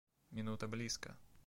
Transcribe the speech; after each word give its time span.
Минута 0.31 0.67
близко. 0.67 1.15